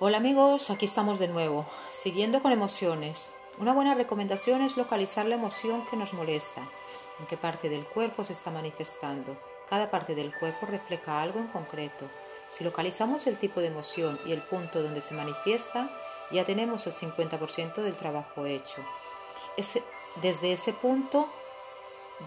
[0.00, 3.32] Hola amigos, aquí estamos de nuevo, siguiendo con emociones.
[3.58, 6.62] Una buena recomendación es localizar la emoción que nos molesta,
[7.18, 9.36] en qué parte del cuerpo se está manifestando.
[9.68, 12.08] Cada parte del cuerpo refleja algo en concreto.
[12.48, 15.90] Si localizamos el tipo de emoción y el punto donde se manifiesta,
[16.30, 18.84] ya tenemos el 50% del trabajo hecho.
[19.56, 19.80] Es
[20.22, 21.28] desde ese punto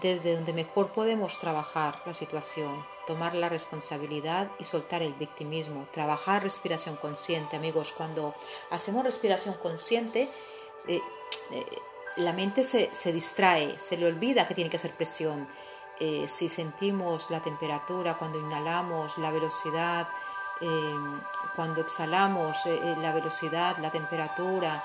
[0.02, 6.42] desde donde mejor podemos trabajar la situación, tomar la responsabilidad y soltar el victimismo, trabajar
[6.42, 7.92] respiración consciente, amigos.
[7.96, 8.34] Cuando
[8.70, 10.28] hacemos respiración consciente,
[10.88, 11.00] eh,
[11.50, 11.66] eh,
[12.16, 15.48] la mente se, distrae, se le olvida que tiene que hacer presión.
[16.00, 20.08] Eh, si sentimos la temperatura, cuando inhalamos, la velocidad,
[21.56, 24.84] cuando exhalamos, la velocidad, la temperatura,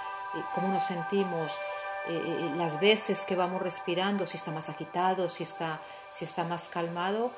[0.56, 1.52] cómo nos sentimos,
[2.10, 6.46] eh, eh, las veces que vamos respirando, si está más agitado, si está, si está
[6.46, 7.32] más calmado,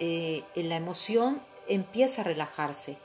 [0.00, 2.96] eh, la emoción empieza a relajarse.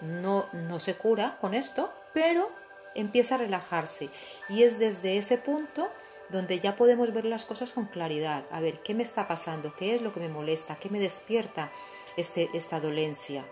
[0.00, 2.50] No, no se cura con esto, pero
[2.94, 4.10] empieza a relajarse.
[4.48, 5.90] Y es desde ese punto
[6.28, 8.44] donde ya podemos ver las cosas con claridad.
[8.50, 9.74] A ver, ¿qué me está pasando?
[9.76, 10.76] ¿Qué es lo que me molesta?
[10.76, 11.70] ¿Qué me despierta
[12.16, 13.44] este, esta dolencia?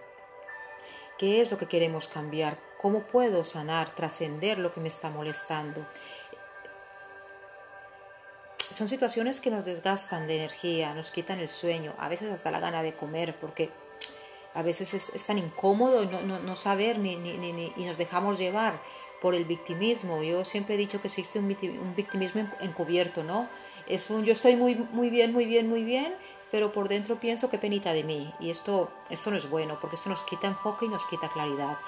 [1.19, 2.59] ¿Qué es lo que queremos cambiar?
[2.81, 5.87] ¿Cómo puedo sanar, trascender lo que me está molestando?
[8.75, 12.61] Son situaciones que nos desgastan de energía, nos quitan el sueño, a veces hasta la
[12.61, 13.71] gana de comer, porque
[14.55, 18.81] a veces es, tan incómodo no, saber ni, ni, y nos dejamos llevar
[19.21, 20.23] por el victimismo.
[20.23, 21.49] Yo siempre he dicho que existe un,
[21.97, 23.49] victimismo encubierto, ¿no?
[23.89, 26.15] Es un yo estoy muy, muy bien, muy bien, muy bien,
[26.51, 28.33] pero por dentro pienso que penita de mí.
[28.39, 31.79] Y esto, esto no es bueno, porque esto nos quita enfoque y nos quita claridad.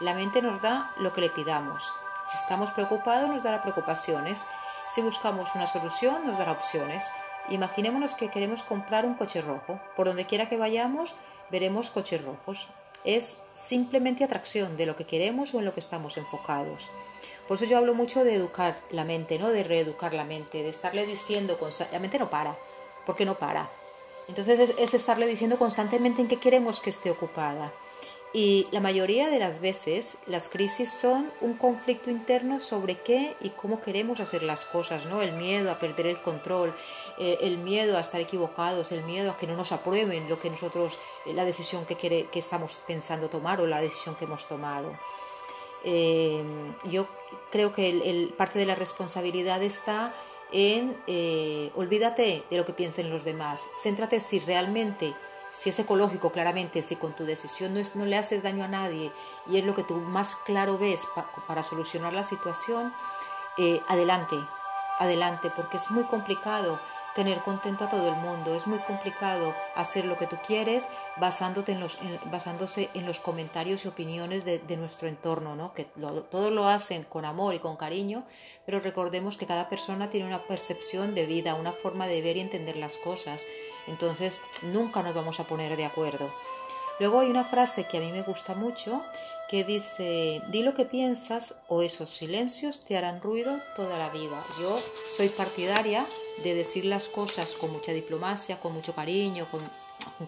[0.00, 1.82] La mente nos da lo que le pidamos.
[2.30, 4.44] Si estamos preocupados, nos dará preocupaciones.
[4.92, 7.12] Si buscamos una solución, nos dará opciones.
[7.48, 9.80] Imaginémonos que queremos comprar un coche rojo.
[9.94, 11.14] Por donde quiera que vayamos,
[11.48, 12.68] veremos coches rojos.
[13.04, 16.88] Es simplemente atracción de lo que queremos o en lo que estamos enfocados.
[17.46, 19.50] Por eso yo hablo mucho de educar la mente, ¿no?
[19.50, 22.58] De reeducar la mente, de estarle diciendo constantemente, la mente no para,
[23.06, 23.70] porque no para.
[24.26, 27.72] Entonces es, es estarle diciendo constantemente en qué queremos que esté ocupada.
[28.32, 33.50] Y la mayoría de las veces las crisis son un conflicto interno sobre qué y
[33.50, 35.20] cómo queremos hacer las cosas, ¿no?
[35.20, 36.72] El miedo a perder el control,
[37.18, 40.48] eh, el miedo a estar equivocados, el miedo a que no nos aprueben lo que
[40.48, 40.96] nosotros,
[41.26, 44.96] eh, la decisión que, que estamos pensando tomar o la decisión que hemos tomado.
[45.82, 46.44] Eh,
[46.84, 47.08] yo
[47.50, 50.14] creo que el, parte de la responsabilidad está
[50.52, 50.96] en
[51.74, 55.14] olvídate de lo que piensen los demás, céntrate si realmente
[55.52, 58.68] si es ecológico, claramente, si con tu decisión no, es, no le haces daño a
[58.68, 59.12] nadie
[59.48, 61.06] y es lo que tú más claro ves
[61.46, 62.94] para solucionar la situación,
[63.58, 64.36] eh, adelante,
[64.98, 66.78] adelante, porque es muy complicado
[67.14, 68.54] tener contento a todo el mundo.
[68.54, 70.88] Es muy complicado hacer lo que tú quieres
[71.18, 71.98] basándote en los,
[72.30, 75.74] basándose en los comentarios y opiniones de, nuestro entorno, ¿no?
[75.74, 78.24] que todos lo hacen con amor y con cariño,
[78.64, 82.40] pero recordemos que cada persona tiene una percepción de vida, una forma de ver y
[82.40, 83.44] entender las cosas.
[83.86, 86.30] Entonces nunca nos vamos a poner de acuerdo.
[87.00, 89.02] Luego hay una frase que a mí me gusta mucho
[89.48, 94.44] que dice, di lo que piensas o esos silencios te harán ruido toda la vida.
[94.60, 94.78] Yo
[95.10, 96.06] soy partidaria
[96.44, 99.60] de decir las cosas con mucha diplomacia, con mucho cariño, con,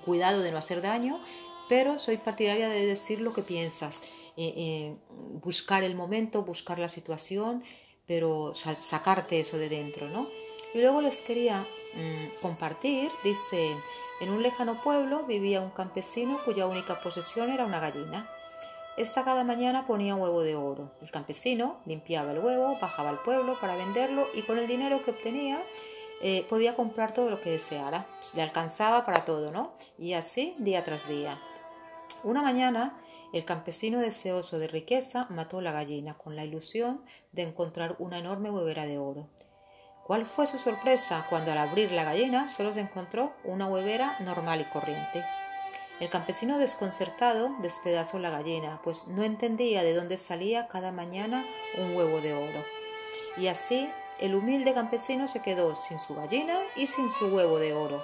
[0.01, 1.23] cuidado de no hacer daño,
[1.69, 4.03] pero soy partidaria de decir lo que piensas,
[4.39, 4.97] eh, eh,
[5.43, 7.63] buscar el momento, buscar la situación,
[8.07, 10.27] pero sacarte eso de dentro, ¿no?
[10.75, 13.77] Y luego les quería mm, compartir, dice,
[14.23, 18.31] en un lejano pueblo vivía un campesino cuya única posesión era una gallina.
[18.97, 20.93] Esta cada mañana ponía un huevo de oro.
[21.01, 25.11] El campesino limpiaba el huevo, bajaba al pueblo para venderlo y con el dinero que
[25.11, 25.61] obtenía
[26.21, 28.07] eh, podía comprar todo lo que deseara.
[28.35, 29.73] le alcanzaba para todo, ¿no?
[29.99, 31.41] Y así día tras día.
[32.23, 33.01] Una mañana,
[33.33, 37.03] el campesino deseoso de riqueza mató la gallina con la ilusión
[37.33, 39.31] de encontrar una enorme huevera de oro.
[40.05, 44.61] ¿Cuál fue su sorpresa cuando al abrir la gallina solo se encontró una huevera normal
[44.61, 45.25] y corriente?
[46.01, 51.47] El campesino desconcertado despedazó la gallina, pues no entendía de dónde salía cada mañana
[51.79, 52.65] un huevo de oro.
[53.37, 53.89] Y así
[54.19, 58.03] el humilde campesino se quedó sin su gallina y sin su huevo de oro.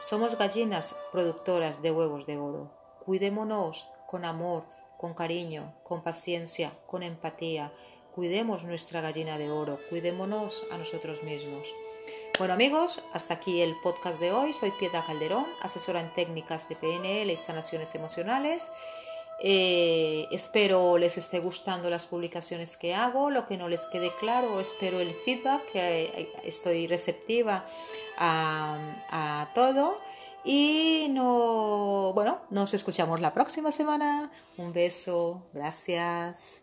[0.00, 2.70] Somos gallinas productoras de huevos de oro.
[3.04, 4.64] Cuidémonos con amor,
[4.96, 7.70] con cariño, con paciencia, con empatía,
[8.14, 11.66] cuidemos nuestra gallina de oro, cuidémonos a nosotros mismos.
[12.38, 14.52] Bueno amigos, hasta aquí el podcast de hoy.
[14.52, 18.70] Soy Piedra Calderón, asesora en técnicas de PNL y sanaciones emocionales.
[19.40, 23.30] Eh, espero les esté gustando las publicaciones que hago.
[23.30, 27.66] Lo que no les quede claro, espero el feedback, que estoy receptiva
[28.16, 28.78] a,
[29.10, 29.98] a todo.
[30.44, 34.30] Y no, bueno, nos escuchamos la próxima semana.
[34.56, 36.62] Un beso, gracias.